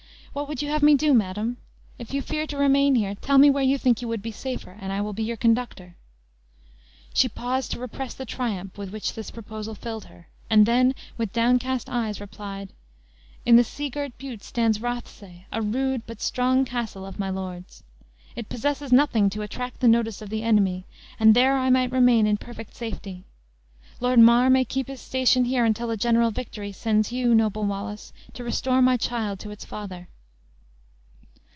[0.33, 1.57] "What would you have me do, madam?
[1.99, 4.77] If you fear to remain here, tell me where you think you would be safer,
[4.79, 5.97] and I will be your conductor?"
[7.13, 11.33] She paused to repress the triumph with which this proposal filled her, and then, with
[11.33, 12.69] downcast eyes, replied:
[13.45, 17.83] "In the seagirt Bute stands Rothsay, a rude, but strong castle of my lord's.
[18.33, 20.85] It possesses nothing to attract the notice of the enemy,
[21.19, 23.25] and there I might remain in perfect safety.
[23.99, 28.13] Lord Mar may keep his station here until a general victory sends you, noble Wallace,
[28.33, 30.07] to restore my child to its father."